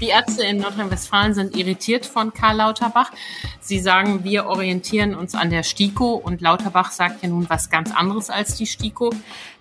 [0.00, 3.12] Die Ärzte in Nordrhein-Westfalen sind irritiert von Karl Lauterbach.
[3.60, 7.94] Sie sagen, wir orientieren uns an der STIKO und Lauterbach sagt ja nun was ganz
[7.94, 9.12] anderes als die STIKO.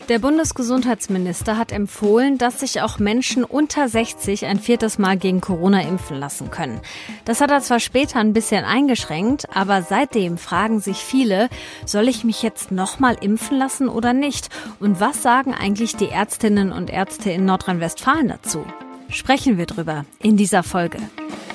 [0.07, 5.81] Der Bundesgesundheitsminister hat empfohlen, dass sich auch Menschen unter 60 ein viertes Mal gegen Corona
[5.81, 6.79] impfen lassen können.
[7.25, 11.49] Das hat er zwar später ein bisschen eingeschränkt, aber seitdem fragen sich viele,
[11.85, 14.47] soll ich mich jetzt nochmal impfen lassen oder nicht?
[14.79, 18.65] Und was sagen eigentlich die Ärztinnen und Ärzte in Nordrhein-Westfalen dazu?
[19.09, 20.99] Sprechen wir drüber in dieser Folge.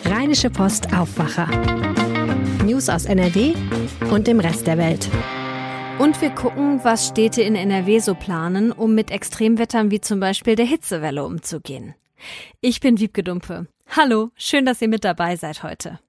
[0.04, 1.48] Rheinische Post Aufwacher.
[2.64, 3.54] News aus NRW
[4.10, 5.08] und dem Rest der Welt.
[5.98, 10.56] Und wir gucken, was Städte in NRW so planen, um mit Extremwettern wie zum Beispiel
[10.56, 11.95] der Hitzewelle umzugehen.
[12.60, 13.66] Ich bin Wiebke Dumpe.
[13.90, 16.00] Hallo, schön, dass ihr mit dabei seid heute.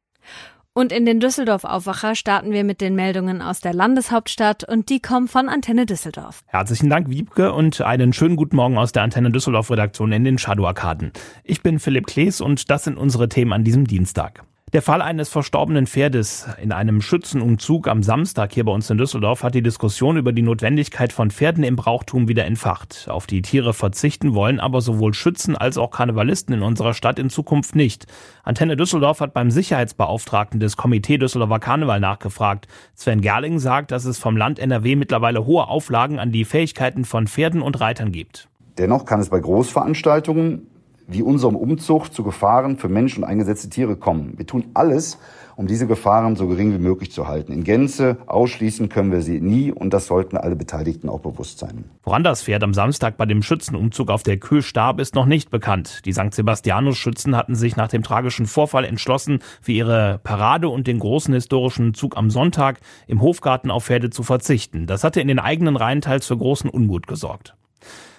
[0.78, 5.30] Und in den Düsseldorf-Aufwacher starten wir mit den Meldungen aus der Landeshauptstadt und die kommen
[5.30, 6.44] von Antenne Düsseldorf.
[6.48, 11.14] Herzlichen Dank, Wiebke, und einen schönen guten Morgen aus der Antenne Düsseldorf-Redaktion in den Shadow-Arkaden.
[11.46, 14.44] Ich bin Philipp Klees und das sind unsere Themen an diesem Dienstag.
[14.76, 19.42] Der Fall eines verstorbenen Pferdes in einem Schützenumzug am Samstag hier bei uns in Düsseldorf
[19.42, 23.08] hat die Diskussion über die Notwendigkeit von Pferden im Brauchtum wieder entfacht.
[23.09, 27.30] Auf die Tiere verzichten wollen aber sowohl Schützen als auch Karnevalisten in unserer Stadt in
[27.30, 28.08] Zukunft nicht.
[28.44, 32.67] Antenne Düsseldorf hat beim Sicherheitsbeauftragten des Komitee Düsseldorfer Karneval nachgefragt.
[32.95, 37.28] Sven Gerling sagt, dass es vom Land NRW mittlerweile hohe Auflagen an die Fähigkeiten von
[37.28, 38.50] Pferden und Reitern gibt.
[38.78, 40.67] Dennoch kann es bei Großveranstaltungen
[41.08, 44.34] wie unserem Umzug zu Gefahren für Mensch und eingesetzte Tiere kommen.
[44.38, 45.20] Wir tun alles,
[45.56, 47.53] um diese Gefahren so gering wie möglich zu halten.
[47.53, 51.86] In Gänze ausschließen können wir sie nie und das sollten alle Beteiligten auch bewusst sein.
[52.03, 55.52] Woran das Pferd am Samstag bei dem Schützenumzug auf der Kühe starb, ist noch nicht
[55.52, 56.06] bekannt.
[56.06, 56.33] Die St.
[56.33, 61.94] Sebastianus-Schützen hatten sich nach dem tragischen Vorfall entschlossen, für ihre Parade und den großen historischen
[61.94, 64.88] Zug am Sonntag im Hofgarten auf Pferde zu verzichten.
[64.88, 67.56] Das hatte in den eigenen Reihen teils für großen Unmut gesorgt.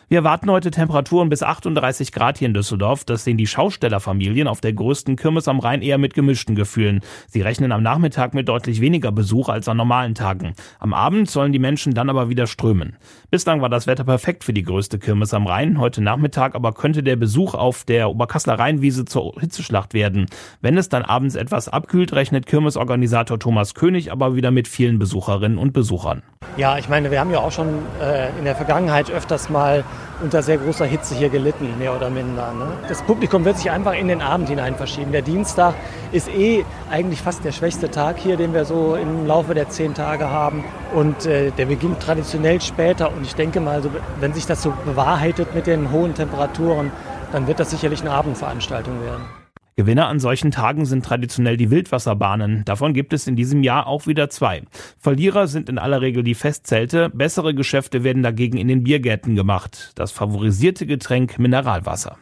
[0.08, 3.04] Wir erwarten heute Temperaturen bis 38 Grad hier in Düsseldorf.
[3.04, 7.00] Das sehen die Schaustellerfamilien auf der größten Kirmes am Rhein eher mit gemischten Gefühlen.
[7.26, 10.54] Sie rechnen am Nachmittag mit deutlich weniger Besuch als an normalen Tagen.
[10.78, 12.96] Am Abend sollen die Menschen dann aber wieder strömen.
[13.32, 15.80] Bislang war das Wetter perfekt für die größte Kirmes am Rhein.
[15.80, 20.26] Heute Nachmittag aber könnte der Besuch auf der Oberkassler Rheinwiese zur Hitzeschlacht werden.
[20.60, 25.58] Wenn es dann abends etwas abkühlt, rechnet Kirmesorganisator Thomas König aber wieder mit vielen Besucherinnen
[25.58, 26.22] und Besuchern.
[26.56, 29.84] Ja, ich meine, wir haben ja auch schon äh, in der Vergangenheit öfters mal
[30.22, 32.52] unter sehr großer Hitze hier gelitten, mehr oder minder.
[32.52, 32.66] Ne?
[32.88, 35.12] Das Publikum wird sich einfach in den Abend hinein verschieben.
[35.12, 35.74] Der Dienstag
[36.12, 39.94] ist eh eigentlich fast der schwächste Tag hier, den wir so im Laufe der zehn
[39.94, 40.64] Tage haben.
[40.94, 43.12] Und äh, der beginnt traditionell später.
[43.12, 43.90] Und ich denke mal, so,
[44.20, 46.92] wenn sich das so bewahrheitet mit den hohen Temperaturen,
[47.32, 49.45] dann wird das sicherlich eine Abendveranstaltung werden.
[49.78, 52.64] Gewinner an solchen Tagen sind traditionell die Wildwasserbahnen.
[52.64, 54.62] Davon gibt es in diesem Jahr auch wieder zwei.
[54.98, 57.10] Verlierer sind in aller Regel die Festzelte.
[57.10, 59.92] Bessere Geschäfte werden dagegen in den Biergärten gemacht.
[59.94, 62.16] Das favorisierte Getränk Mineralwasser.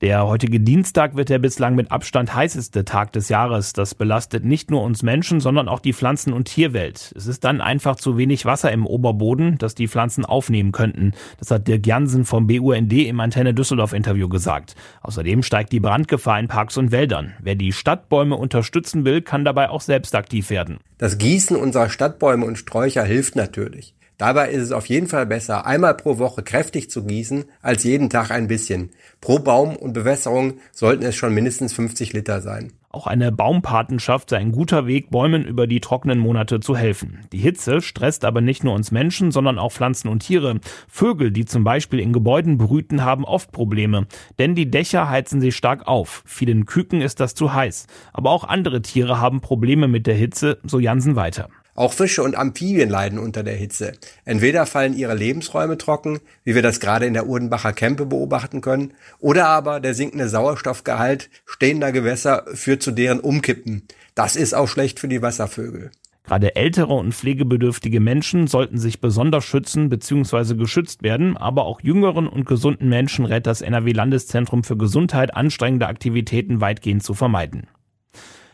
[0.00, 3.72] Der heutige Dienstag wird der bislang mit Abstand heißeste Tag des Jahres.
[3.72, 7.12] Das belastet nicht nur uns Menschen, sondern auch die Pflanzen- und Tierwelt.
[7.16, 11.14] Es ist dann einfach zu wenig Wasser im Oberboden, das die Pflanzen aufnehmen könnten.
[11.40, 14.76] Das hat Dirk Jansen vom BUND im Antenne Düsseldorf Interview gesagt.
[15.02, 17.34] Außerdem steigt die Brandgefahr in Parks und Wäldern.
[17.40, 20.78] Wer die Stadtbäume unterstützen will, kann dabei auch selbst aktiv werden.
[20.98, 23.96] Das Gießen unserer Stadtbäume und Sträucher hilft natürlich.
[24.18, 28.10] Dabei ist es auf jeden Fall besser, einmal pro Woche kräftig zu gießen, als jeden
[28.10, 28.90] Tag ein bisschen.
[29.20, 32.72] Pro Baum und Bewässerung sollten es schon mindestens 50 Liter sein.
[32.90, 37.20] Auch eine Baumpatenschaft sei ein guter Weg, Bäumen über die trockenen Monate zu helfen.
[37.32, 40.58] Die Hitze stresst aber nicht nur uns Menschen, sondern auch Pflanzen und Tiere.
[40.88, 44.06] Vögel, die zum Beispiel in Gebäuden brüten, haben oft Probleme,
[44.40, 46.24] denn die Dächer heizen sich stark auf.
[46.26, 47.86] Vielen Küken ist das zu heiß.
[48.12, 51.50] Aber auch andere Tiere haben Probleme mit der Hitze, so Jansen weiter.
[51.78, 53.92] Auch Fische und Amphibien leiden unter der Hitze.
[54.24, 58.94] Entweder fallen ihre Lebensräume trocken, wie wir das gerade in der Urdenbacher Kempe beobachten können,
[59.20, 63.84] oder aber der sinkende Sauerstoffgehalt stehender Gewässer führt zu deren Umkippen.
[64.16, 65.92] Das ist auch schlecht für die Wasservögel.
[66.24, 70.56] Gerade ältere und pflegebedürftige Menschen sollten sich besonders schützen bzw.
[70.56, 75.86] geschützt werden, aber auch jüngeren und gesunden Menschen rät das NRW Landeszentrum für Gesundheit anstrengende
[75.86, 77.68] Aktivitäten weitgehend zu vermeiden.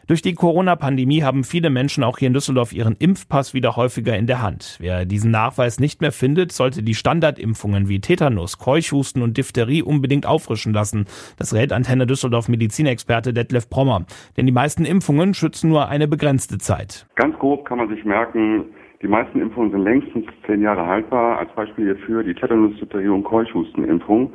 [0.06, 4.26] Durch die Corona-Pandemie haben viele Menschen auch hier in Düsseldorf ihren Impfpass wieder häufiger in
[4.26, 4.76] der Hand.
[4.78, 10.26] Wer diesen Nachweis nicht mehr findet, sollte die Standardimpfungen wie Tetanus, Keuchhusten und Diphtherie unbedingt
[10.26, 11.06] auffrischen lassen.
[11.38, 14.04] Das rät Antenne Düsseldorf Medizinexperte Detlef Prommer.
[14.36, 17.06] Denn die meisten Impfungen schützen nur eine begrenzte Zeit.
[17.14, 18.66] Ganz grob kann man sich merken,
[19.04, 21.38] die meisten Impfungen sind längstens zehn Jahre haltbar.
[21.38, 24.32] Als Beispiel hierfür die Tetanus, Diphtherie und Keuchhustenimpfung.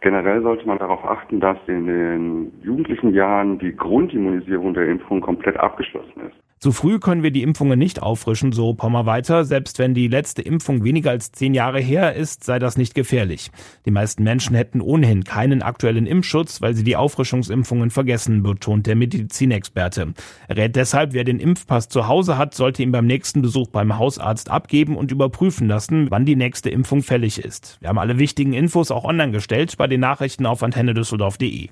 [0.00, 5.58] Generell sollte man darauf achten, dass in den jugendlichen Jahren die Grundimmunisierung der Impfung komplett
[5.58, 6.36] abgeschlossen ist.
[6.62, 9.46] Zu früh können wir die Impfungen nicht auffrischen, so Pommer weiter.
[9.46, 13.50] Selbst wenn die letzte Impfung weniger als zehn Jahre her ist, sei das nicht gefährlich.
[13.86, 18.94] Die meisten Menschen hätten ohnehin keinen aktuellen Impfschutz, weil sie die Auffrischungsimpfungen vergessen, betont der
[18.94, 20.12] Medizinexperte.
[20.48, 23.96] Er rät deshalb, wer den Impfpass zu Hause hat, sollte ihn beim nächsten Besuch beim
[23.96, 27.78] Hausarzt abgeben und überprüfen lassen, wann die nächste Impfung fällig ist.
[27.80, 31.70] Wir haben alle wichtigen Infos auch online gestellt bei den Nachrichten auf antennedüsseldorf.de.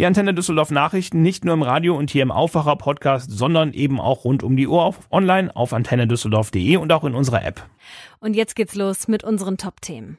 [0.00, 4.00] Die Antenne Düsseldorf Nachrichten nicht nur im Radio und hier im Aufwacher Podcast, sondern eben
[4.00, 7.68] auch rund um die Uhr auf, online auf antennedüsseldorf.de und auch in unserer App.
[8.20, 10.18] Und jetzt geht's los mit unseren Top-Themen.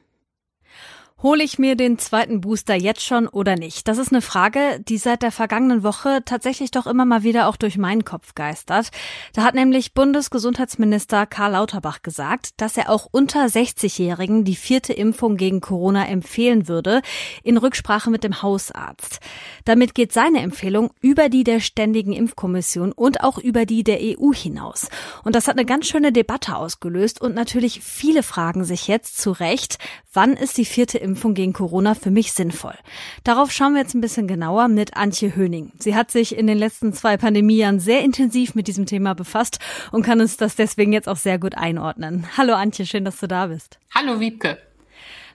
[1.22, 3.88] Hole ich mir den zweiten Booster jetzt schon oder nicht?
[3.88, 7.56] Das ist eine Frage, die seit der vergangenen Woche tatsächlich doch immer mal wieder auch
[7.56, 8.88] durch meinen Kopf geistert.
[9.34, 15.36] Da hat nämlich Bundesgesundheitsminister Karl Lauterbach gesagt, dass er auch unter 60-Jährigen die vierte Impfung
[15.36, 17.02] gegen Corona empfehlen würde,
[17.42, 19.20] in Rücksprache mit dem Hausarzt.
[19.66, 24.32] Damit geht seine Empfehlung über die der Ständigen Impfkommission und auch über die der EU
[24.32, 24.88] hinaus.
[25.22, 29.32] Und das hat eine ganz schöne Debatte ausgelöst und natürlich viele fragen sich jetzt zu
[29.32, 29.76] Recht,
[30.14, 32.74] wann ist die vierte Impfung gegen Corona für mich sinnvoll?
[33.24, 35.72] Darauf schauen wir jetzt ein bisschen genauer mit Antje Höning.
[35.78, 39.58] Sie hat sich in den letzten zwei Pandemiejahren sehr intensiv mit diesem Thema befasst
[39.92, 42.26] und kann uns das deswegen jetzt auch sehr gut einordnen.
[42.36, 43.78] Hallo Antje, schön, dass du da bist.
[43.94, 44.58] Hallo Wiebke.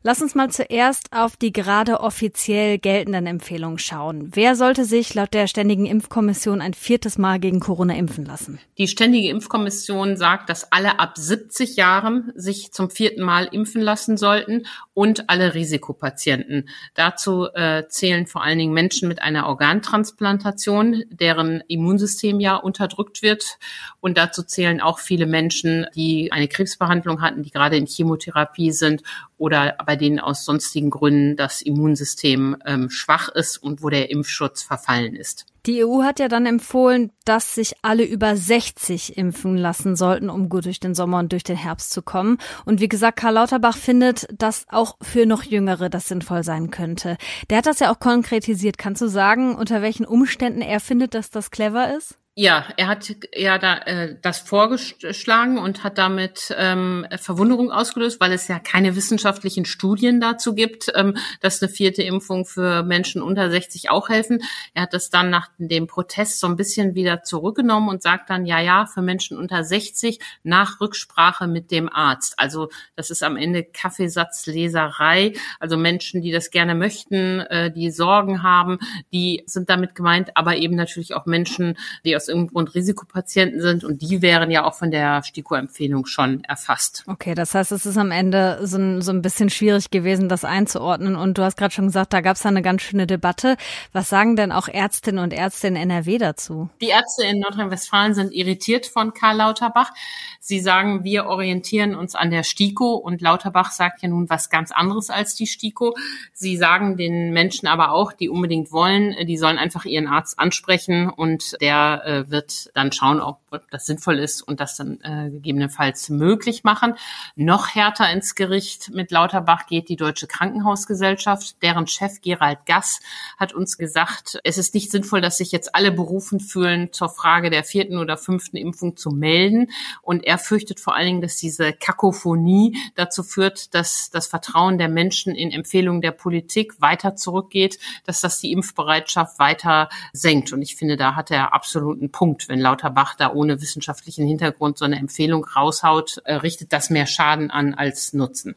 [0.07, 4.29] Lass uns mal zuerst auf die gerade offiziell geltenden Empfehlungen schauen.
[4.35, 8.59] Wer sollte sich laut der Ständigen Impfkommission ein viertes Mal gegen Corona impfen lassen?
[8.77, 14.15] Die Ständige Impfkommission sagt, dass alle ab 70 Jahren sich zum vierten Mal impfen lassen
[14.15, 16.69] sollten und alle Risikopatienten.
[16.93, 23.57] Dazu äh, zählen vor allen Dingen Menschen mit einer Organtransplantation, deren Immunsystem ja unterdrückt wird.
[24.01, 29.01] Und dazu zählen auch viele Menschen, die eine Krebsbehandlung hatten, die gerade in Chemotherapie sind
[29.37, 34.63] oder bei denen aus sonstigen Gründen das Immunsystem ähm, schwach ist und wo der Impfschutz
[34.63, 35.45] verfallen ist.
[35.65, 40.47] Die EU hat ja dann empfohlen, dass sich alle über 60 impfen lassen sollten, um
[40.47, 42.37] gut durch den Sommer und durch den Herbst zu kommen.
[42.65, 47.17] Und wie gesagt, Karl Lauterbach findet, dass auch für noch Jüngere das sinnvoll sein könnte.
[47.49, 48.77] Der hat das ja auch konkretisiert.
[48.77, 52.19] Kannst du sagen, unter welchen Umständen er findet, dass das clever ist?
[52.37, 58.33] Ja, er hat ja da äh, das vorgeschlagen und hat damit ähm, Verwunderung ausgelöst, weil
[58.33, 63.49] es ja keine wissenschaftlichen Studien dazu gibt, ähm, dass eine vierte Impfung für Menschen unter
[63.49, 64.41] 60 auch helfen.
[64.73, 68.45] Er hat das dann nach dem Protest so ein bisschen wieder zurückgenommen und sagt dann,
[68.45, 72.37] ja, ja, für Menschen unter 60 nach Rücksprache mit dem Arzt.
[72.37, 72.67] Also
[72.97, 75.31] das ist am Ende Kaffeesatzleserei.
[75.61, 78.79] Also Menschen, die das gerne möchten, äh, die Sorgen haben,
[79.13, 83.61] die sind damit gemeint, aber eben natürlich auch Menschen, die aus aus irgendeinem Grund Risikopatienten
[83.61, 87.03] sind und die wären ja auch von der STIKO-Empfehlung schon erfasst.
[87.07, 90.43] Okay, das heißt, es ist am Ende so ein, so ein bisschen schwierig gewesen, das
[90.43, 93.57] einzuordnen und du hast gerade schon gesagt, da gab es eine ganz schöne Debatte.
[93.93, 96.69] Was sagen denn auch Ärztinnen und Ärzte in NRW dazu?
[96.81, 99.91] Die Ärzte in Nordrhein-Westfalen sind irritiert von Karl Lauterbach.
[100.39, 104.71] Sie sagen, wir orientieren uns an der STIKO und Lauterbach sagt ja nun was ganz
[104.71, 105.95] anderes als die STIKO.
[106.33, 111.09] Sie sagen den Menschen aber auch, die unbedingt wollen, die sollen einfach ihren Arzt ansprechen
[111.09, 115.29] und der äh, wird dann schauen, ob, ob das sinnvoll ist und das dann äh,
[115.29, 116.95] gegebenenfalls möglich machen.
[117.35, 121.61] Noch härter ins Gericht mit Lauterbach geht die Deutsche Krankenhausgesellschaft.
[121.61, 122.99] Deren Chef Gerald Gass
[123.37, 127.49] hat uns gesagt, es ist nicht sinnvoll, dass sich jetzt alle berufen fühlen, zur Frage
[127.49, 129.71] der vierten oder fünften Impfung zu melden.
[130.01, 134.89] Und er fürchtet vor allen Dingen, dass diese Kakophonie dazu führt, dass das Vertrauen der
[134.89, 140.53] Menschen in Empfehlungen der Politik weiter zurückgeht, dass das die Impfbereitschaft weiter senkt.
[140.53, 142.47] Und ich finde, da hat er absoluten einen Punkt.
[142.49, 147.51] Wenn Lauterbach da ohne wissenschaftlichen Hintergrund so eine Empfehlung raushaut, äh, richtet das mehr Schaden
[147.51, 148.55] an als Nutzen.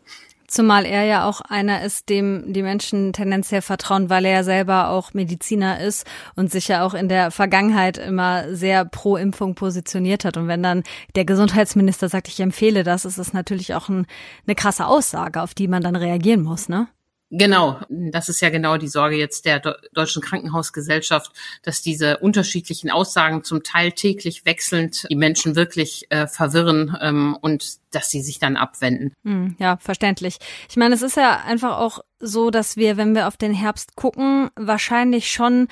[0.50, 4.88] Zumal er ja auch einer ist, dem die Menschen tendenziell vertrauen, weil er ja selber
[4.88, 10.24] auch Mediziner ist und sich ja auch in der Vergangenheit immer sehr pro Impfung positioniert
[10.24, 10.38] hat.
[10.38, 10.84] Und wenn dann
[11.16, 14.06] der Gesundheitsminister sagt, ich empfehle das, ist es natürlich auch ein,
[14.46, 16.88] eine krasse Aussage, auf die man dann reagieren muss, ne?
[17.30, 19.60] Genau, das ist ja genau die Sorge jetzt der
[19.92, 21.32] Deutschen Krankenhausgesellschaft,
[21.62, 27.78] dass diese unterschiedlichen Aussagen zum Teil täglich wechselnd die Menschen wirklich äh, verwirren ähm, und
[27.90, 29.12] dass sie sich dann abwenden.
[29.24, 30.38] Hm, ja, verständlich.
[30.70, 33.94] Ich meine, es ist ja einfach auch so, dass wir, wenn wir auf den Herbst
[33.94, 35.68] gucken, wahrscheinlich schon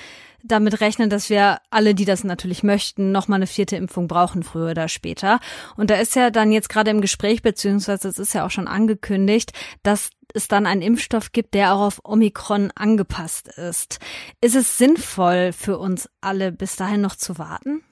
[0.46, 4.42] damit rechnen, dass wir alle, die das natürlich möchten, noch mal eine vierte Impfung brauchen,
[4.42, 5.40] früher oder später.
[5.76, 8.68] Und da ist ja dann jetzt gerade im Gespräch, beziehungsweise es ist ja auch schon
[8.68, 13.98] angekündigt, dass es dann einen Impfstoff gibt, der auch auf Omikron angepasst ist.
[14.40, 17.82] Ist es sinnvoll für uns alle, bis dahin noch zu warten?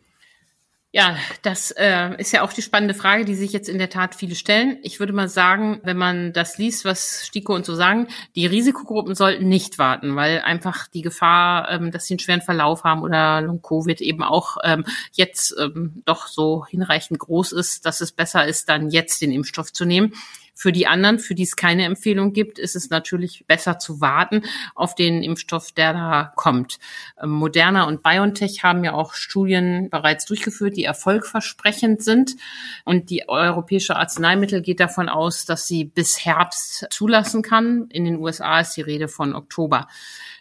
[0.96, 4.14] Ja, das äh, ist ja auch die spannende Frage, die sich jetzt in der Tat
[4.14, 4.78] viele stellen.
[4.84, 9.16] Ich würde mal sagen, wenn man das liest, was Stiko und so sagen, die Risikogruppen
[9.16, 13.40] sollten nicht warten, weil einfach die Gefahr, ähm, dass sie einen schweren Verlauf haben oder
[13.40, 18.68] Long-Covid eben auch ähm, jetzt ähm, doch so hinreichend groß ist, dass es besser ist,
[18.68, 20.12] dann jetzt den Impfstoff zu nehmen.
[20.54, 24.42] Für die anderen, für die es keine Empfehlung gibt, ist es natürlich besser zu warten
[24.74, 26.78] auf den Impfstoff, der da kommt.
[27.20, 32.36] Ähm, Moderna und BioNTech haben ja auch Studien bereits durchgeführt, die erfolgversprechend sind.
[32.84, 37.88] Und die Europäische Arzneimittel geht davon aus, dass sie bis Herbst zulassen kann.
[37.90, 39.88] In den USA ist die Rede von Oktober.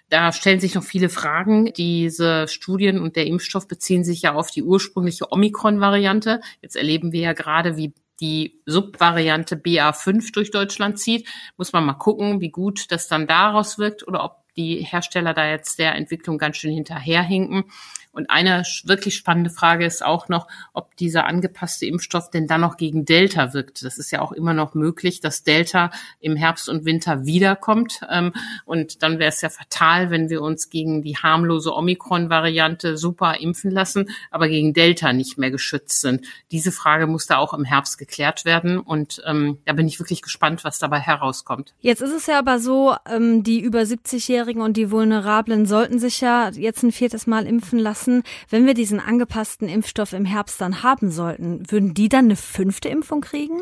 [0.10, 1.74] Da stellen sich noch viele Fragen.
[1.74, 6.40] Diese Studien und der Impfstoff beziehen sich ja auf die ursprüngliche Omikron-Variante.
[6.62, 7.94] Jetzt erleben wir ja gerade, wie
[8.24, 11.28] die Subvariante BA5 durch Deutschland zieht,
[11.58, 15.46] muss man mal gucken, wie gut das dann daraus wirkt oder ob die Hersteller da
[15.50, 17.66] jetzt der Entwicklung ganz schön hinterherhinken.
[18.14, 22.78] Und eine wirklich spannende Frage ist auch noch, ob dieser angepasste Impfstoff denn dann noch
[22.78, 23.84] gegen Delta wirkt.
[23.84, 25.90] Das ist ja auch immer noch möglich, dass Delta
[26.20, 28.02] im Herbst und Winter wiederkommt.
[28.10, 28.32] Ähm,
[28.66, 33.72] und dann wäre es ja fatal, wenn wir uns gegen die harmlose Omikron-Variante super impfen
[33.72, 36.24] lassen, aber gegen Delta nicht mehr geschützt sind.
[36.52, 38.78] Diese Frage muss da auch im Herbst geklärt werden.
[38.78, 41.74] Und ähm, da bin ich wirklich gespannt, was dabei herauskommt.
[41.82, 46.22] Jetzt ist es ja aber so, ähm, die über 70-Jährigen und die Vulnerablen sollten sich
[46.22, 50.60] ja jetzt ein viertes Mal impfen lassen lassen, wenn wir diesen angepassten Impfstoff im Herbst
[50.60, 53.62] dann haben sollten, würden die dann eine fünfte Impfung kriegen?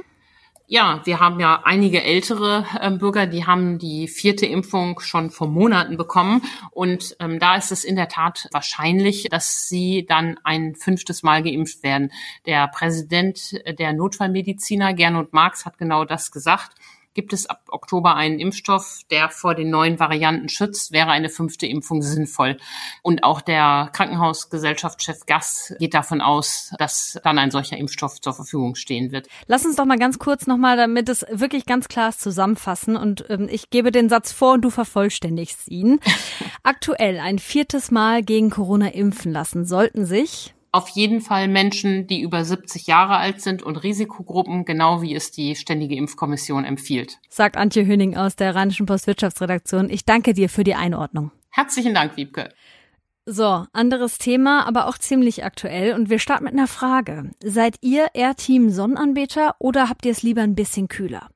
[0.68, 5.48] Ja, wir haben ja einige ältere äh, Bürger, die haben die vierte Impfung schon vor
[5.48, 6.44] Monaten bekommen.
[6.72, 11.44] Und ähm, da ist es in der Tat wahrscheinlich, dass sie dann ein fünftes Mal
[11.44, 12.12] geimpft werden.
[12.46, 16.72] Der Präsident der Notfallmediziner, Gernot Marx, hat genau das gesagt
[17.14, 21.66] gibt es ab Oktober einen Impfstoff, der vor den neuen Varianten schützt, wäre eine fünfte
[21.66, 22.58] Impfung sinnvoll.
[23.02, 28.76] Und auch der Krankenhausgesellschaftschef Gass geht davon aus, dass dann ein solcher Impfstoff zur Verfügung
[28.76, 29.28] stehen wird.
[29.48, 32.96] Lass uns doch mal ganz kurz nochmal, damit es wirklich ganz klar ist, zusammenfassen.
[32.96, 36.00] Und ähm, ich gebe den Satz vor und du vervollständigst ihn.
[36.64, 42.22] Aktuell ein viertes Mal gegen Corona impfen lassen sollten sich auf jeden Fall Menschen, die
[42.22, 47.20] über 70 Jahre alt sind und Risikogruppen, genau wie es die Ständige Impfkommission empfiehlt.
[47.30, 49.90] Sagt Antje Höning aus der Rheinischen Post Wirtschaftsredaktion.
[49.90, 51.32] Ich danke dir für die Einordnung.
[51.50, 52.50] Herzlichen Dank, Wiebke.
[53.26, 55.94] So, anderes Thema, aber auch ziemlich aktuell.
[55.94, 57.32] Und wir starten mit einer Frage.
[57.44, 61.30] Seid ihr eher Team Sonnenanbeter oder habt ihr es lieber ein bisschen kühler?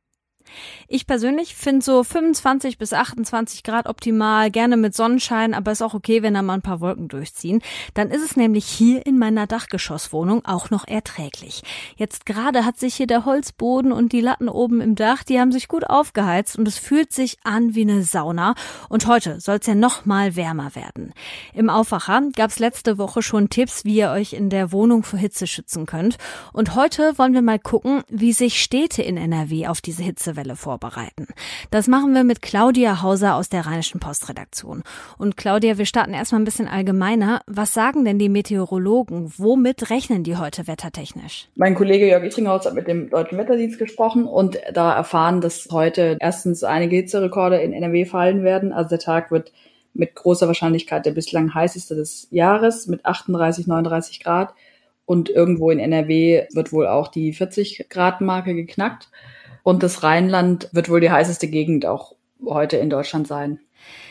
[0.87, 5.93] Ich persönlich finde so 25 bis 28 Grad optimal, gerne mit Sonnenschein, aber ist auch
[5.93, 7.61] okay, wenn da mal ein paar Wolken durchziehen.
[7.93, 11.63] Dann ist es nämlich hier in meiner Dachgeschosswohnung auch noch erträglich.
[11.95, 15.51] Jetzt gerade hat sich hier der Holzboden und die Latten oben im Dach, die haben
[15.51, 18.55] sich gut aufgeheizt und es fühlt sich an wie eine Sauna.
[18.89, 21.13] Und heute soll es ja noch mal wärmer werden.
[21.53, 25.19] Im Aufwacher gab es letzte Woche schon Tipps, wie ihr euch in der Wohnung vor
[25.19, 26.17] Hitze schützen könnt.
[26.53, 30.55] Und heute wollen wir mal gucken, wie sich Städte in NRW auf diese Hitzewelle Fälle
[30.55, 31.27] vorbereiten.
[31.71, 34.83] Das machen wir mit Claudia Hauser aus der Rheinischen Postredaktion.
[35.17, 37.41] Und Claudia, wir starten erstmal ein bisschen allgemeiner.
[37.47, 39.33] Was sagen denn die Meteorologen?
[39.37, 41.47] Womit rechnen die heute wettertechnisch?
[41.55, 46.17] Mein Kollege Jörg Ittinghaus hat mit dem Deutschen Wetterdienst gesprochen und da erfahren, dass heute
[46.19, 48.71] erstens einige Hitzerekorde in NRW fallen werden.
[48.71, 49.51] Also der Tag wird
[49.95, 54.53] mit großer Wahrscheinlichkeit der bislang heißeste des Jahres mit 38, 39 Grad.
[55.07, 59.09] Und irgendwo in NRW wird wohl auch die 40 Grad Marke geknackt.
[59.65, 63.61] Und das Rheinland wird wohl die heißeste Gegend auch heute in Deutschland sein.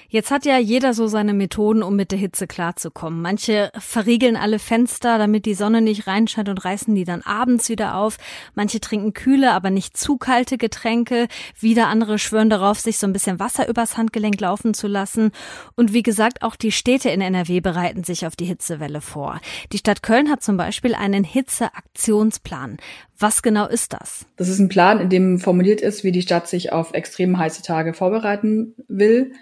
[0.08, 3.20] Jetzt hat ja jeder so seine Methoden, um mit der Hitze klarzukommen.
[3.22, 7.96] Manche verriegeln alle Fenster, damit die Sonne nicht reinscheint und reißen die dann abends wieder
[7.96, 8.18] auf.
[8.54, 11.28] Manche trinken kühle, aber nicht zu kalte Getränke.
[11.58, 15.32] Wieder andere schwören darauf, sich so ein bisschen Wasser übers Handgelenk laufen zu lassen.
[15.74, 19.40] Und wie gesagt, auch die Städte in NRW bereiten sich auf die Hitzewelle vor.
[19.72, 22.76] Die Stadt Köln hat zum Beispiel einen Hitzeaktionsplan.
[23.18, 24.26] Was genau ist das?
[24.36, 27.62] Das ist ein Plan, in dem formuliert ist, wie die Stadt sich auf extrem heiße
[27.62, 29.32] Tage vorbereiten will.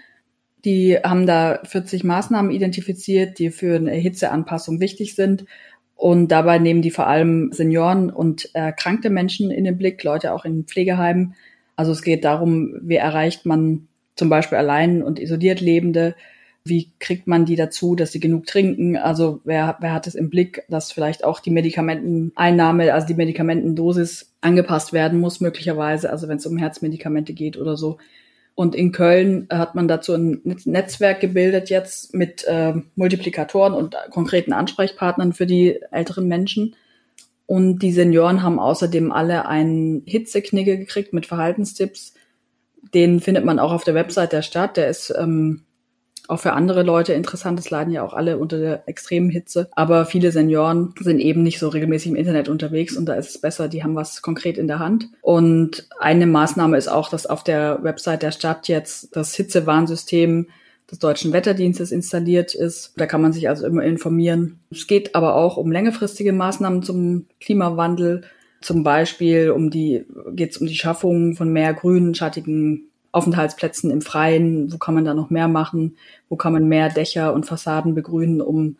[0.65, 5.45] Die haben da 40 Maßnahmen identifiziert, die für eine Hitzeanpassung wichtig sind.
[5.95, 10.45] Und dabei nehmen die vor allem Senioren und erkrankte Menschen in den Blick, Leute auch
[10.45, 11.35] in Pflegeheimen.
[11.75, 16.15] Also es geht darum, wie erreicht man zum Beispiel allein und isoliert Lebende,
[16.65, 18.95] wie kriegt man die dazu, dass sie genug trinken?
[18.95, 24.33] Also wer, wer hat es im Blick, dass vielleicht auch die Medikamenteneinnahme, also die Medikamentendosis
[24.39, 27.97] angepasst werden muss, möglicherweise, also wenn es um Herzmedikamente geht oder so.
[28.55, 34.53] Und in Köln hat man dazu ein Netzwerk gebildet jetzt mit äh, Multiplikatoren und konkreten
[34.53, 36.75] Ansprechpartnern für die älteren Menschen.
[37.47, 42.13] Und die Senioren haben außerdem alle einen Hitzeknigge gekriegt mit Verhaltenstipps.
[42.93, 44.77] Den findet man auch auf der Website der Stadt.
[44.77, 45.63] Der ist ähm,
[46.27, 49.69] auch für andere Leute interessant ist, leiden ja auch alle unter der extremen Hitze.
[49.71, 53.37] Aber viele Senioren sind eben nicht so regelmäßig im Internet unterwegs und da ist es
[53.37, 55.09] besser, die haben was konkret in der Hand.
[55.21, 60.47] Und eine Maßnahme ist auch, dass auf der Website der Stadt jetzt das Hitzewarnsystem
[60.89, 62.93] des Deutschen Wetterdienstes installiert ist.
[62.97, 64.59] Da kann man sich also immer informieren.
[64.71, 68.23] Es geht aber auch um längerfristige Maßnahmen zum Klimawandel.
[68.61, 74.01] Zum Beispiel um die, geht es um die Schaffung von mehr grünen, schattigen Aufenthaltsplätzen im
[74.01, 75.97] Freien, wo kann man da noch mehr machen,
[76.29, 78.77] wo kann man mehr Dächer und Fassaden begrünen, um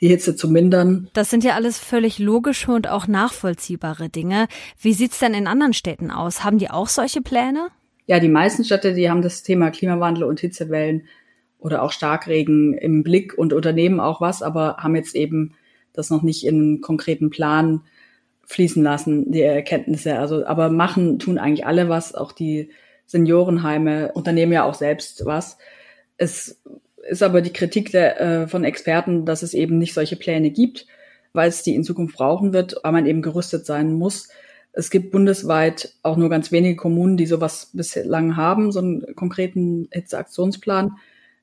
[0.00, 1.08] die Hitze zu mindern.
[1.12, 4.48] Das sind ja alles völlig logische und auch nachvollziehbare Dinge.
[4.78, 6.42] Wie sieht's denn in anderen Städten aus?
[6.42, 7.68] Haben die auch solche Pläne?
[8.06, 11.04] Ja, die meisten Städte, die haben das Thema Klimawandel und Hitzewellen
[11.58, 15.54] oder auch Starkregen im Blick und unternehmen auch was, aber haben jetzt eben
[15.92, 17.82] das noch nicht in einen konkreten Plan
[18.46, 20.18] fließen lassen, die Erkenntnisse.
[20.18, 22.70] Also, aber machen tun eigentlich alle was, auch die
[23.10, 25.58] Seniorenheime unternehmen ja auch selbst was.
[26.16, 26.62] Es
[27.08, 30.86] ist aber die Kritik der, äh, von Experten, dass es eben nicht solche Pläne gibt,
[31.32, 34.28] weil es die in Zukunft brauchen wird, weil man eben gerüstet sein muss.
[34.72, 39.88] Es gibt bundesweit auch nur ganz wenige Kommunen, die sowas bislang haben, so einen konkreten
[39.90, 40.92] Hitzeaktionsplan.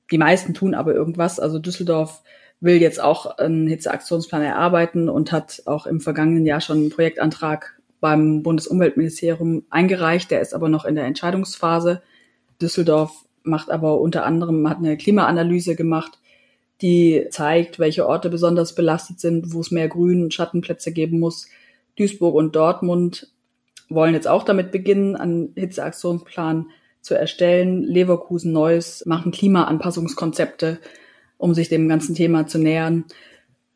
[0.09, 1.38] Die meisten tun aber irgendwas.
[1.38, 2.21] Also Düsseldorf
[2.62, 7.76] will jetzt auch einen Hitzeaktionsplan erarbeiten und hat auch im vergangenen Jahr schon einen Projektantrag
[7.99, 10.31] beim Bundesumweltministerium eingereicht.
[10.31, 12.01] Der ist aber noch in der Entscheidungsphase.
[12.61, 16.19] Düsseldorf macht aber unter anderem, hat eine Klimaanalyse gemacht,
[16.81, 21.47] die zeigt, welche Orte besonders belastet sind, wo es mehr Grün- und Schattenplätze geben muss.
[21.97, 23.31] Duisburg und Dortmund
[23.89, 26.67] wollen jetzt auch damit beginnen, einen Hitzeaktionsplan
[27.01, 27.83] zu erstellen.
[27.83, 30.79] Leverkusen Neues machen Klimaanpassungskonzepte,
[31.37, 33.05] um sich dem ganzen Thema zu nähern.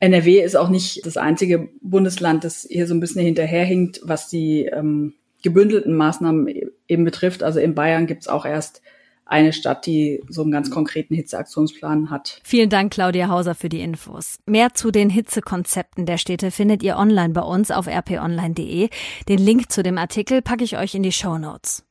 [0.02, 4.66] NRW ist auch nicht das einzige Bundesland, das hier so ein bisschen hinterherhinkt, was die
[4.66, 7.44] ähm, gebündelten Maßnahmen e-, eben betrifft.
[7.44, 8.82] Also in Bayern gibt's auch erst
[9.26, 12.42] eine Stadt, die so einen ganz konkreten Hitzeaktionsplan hat.
[12.44, 14.40] Vielen Dank, Claudia Hauser, für die Infos.
[14.48, 18.90] Mehr zu den Hitzekonzepten der Städte findet ihr online bei uns auf rponline.de.
[19.30, 21.86] Den Link zu dem Artikel packe ich euch in die Show Notes.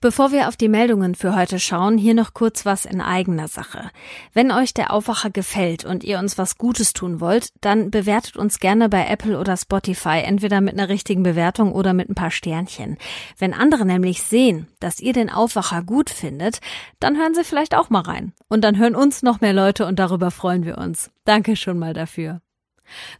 [0.00, 3.90] Bevor wir auf die Meldungen für heute schauen, hier noch kurz was in eigener Sache.
[4.32, 8.60] Wenn euch der Aufwacher gefällt und ihr uns was Gutes tun wollt, dann bewertet uns
[8.60, 12.96] gerne bei Apple oder Spotify, entweder mit einer richtigen Bewertung oder mit ein paar Sternchen.
[13.38, 16.60] Wenn andere nämlich sehen, dass ihr den Aufwacher gut findet,
[17.00, 18.32] dann hören sie vielleicht auch mal rein.
[18.48, 21.10] Und dann hören uns noch mehr Leute und darüber freuen wir uns.
[21.24, 22.40] Danke schon mal dafür.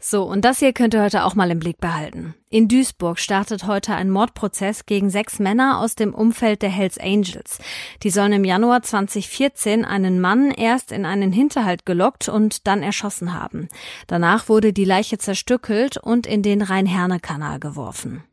[0.01, 2.35] So, und das hier könnt ihr heute auch mal im Blick behalten.
[2.51, 7.59] In Duisburg startet heute ein Mordprozess gegen sechs Männer aus dem Umfeld der Hells Angels.
[8.03, 13.35] Die sollen im Januar 2014 einen Mann erst in einen Hinterhalt gelockt und dann erschossen
[13.35, 13.69] haben.
[14.07, 18.25] Danach wurde die Leiche zerstückelt und in den Rhein-Herne-Kanal geworfen.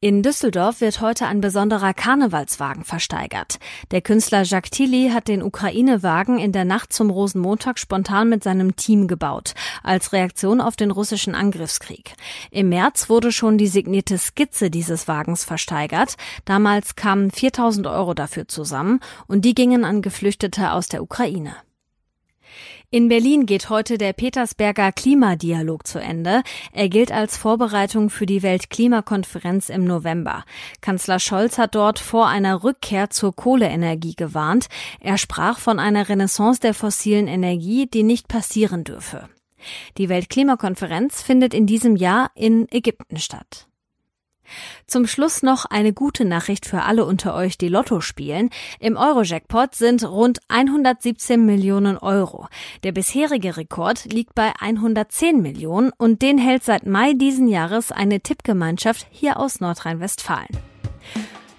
[0.00, 3.58] In Düsseldorf wird heute ein besonderer Karnevalswagen versteigert.
[3.90, 8.76] Der Künstler Jacques Tilly hat den Ukraine-Wagen in der Nacht zum Rosenmontag spontan mit seinem
[8.76, 12.14] Team gebaut, als Reaktion auf den russischen Angriffskrieg.
[12.50, 16.14] Im März wurde schon die signierte Skizze dieses Wagens versteigert.
[16.44, 21.56] Damals kamen 4000 Euro dafür zusammen und die gingen an Geflüchtete aus der Ukraine.
[22.90, 26.42] In Berlin geht heute der Petersberger Klimadialog zu Ende.
[26.72, 30.44] Er gilt als Vorbereitung für die Weltklimakonferenz im November.
[30.82, 34.68] Kanzler Scholz hat dort vor einer Rückkehr zur Kohleenergie gewarnt.
[35.00, 39.28] Er sprach von einer Renaissance der fossilen Energie, die nicht passieren dürfe.
[39.98, 43.66] Die Weltklimakonferenz findet in diesem Jahr in Ägypten statt.
[44.86, 48.50] Zum Schluss noch eine gute Nachricht für alle unter euch, die Lotto spielen.
[48.80, 52.48] Im Euro-Jackpot sind rund 117 Millionen Euro.
[52.82, 58.20] Der bisherige Rekord liegt bei 110 Millionen und den hält seit Mai diesen Jahres eine
[58.20, 60.48] Tippgemeinschaft hier aus Nordrhein-Westfalen.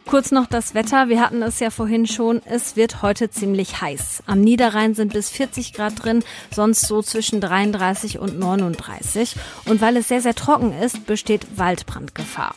[0.08, 1.10] Kurz noch das Wetter.
[1.10, 2.42] Wir hatten es ja vorhin schon.
[2.46, 4.24] Es wird heute ziemlich heiß.
[4.26, 9.36] Am Niederrhein sind bis 40 Grad drin, sonst so zwischen 33 und 39.
[9.66, 12.56] Und weil es sehr, sehr trocken ist, besteht Waldbrandgefahr.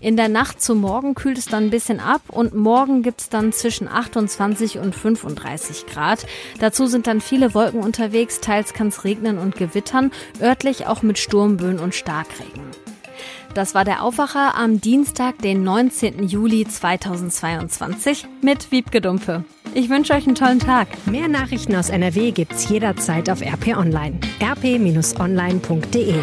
[0.00, 3.52] In der Nacht zum Morgen kühlt es dann ein bisschen ab und morgen gibt's dann
[3.52, 6.26] zwischen 28 und 35 Grad.
[6.60, 11.18] Dazu sind dann viele Wolken unterwegs, teils kann es regnen und gewittern, örtlich auch mit
[11.18, 12.64] Sturmböen und Starkregen.
[13.54, 16.26] Das war der Aufwacher am Dienstag, den 19.
[16.26, 19.44] Juli 2022 mit Wiebke Dumpe.
[19.74, 20.88] Ich wünsche euch einen tollen Tag.
[21.06, 24.18] Mehr Nachrichten aus NRW gibt's jederzeit auf RP Online.
[24.42, 26.14] rp-online.de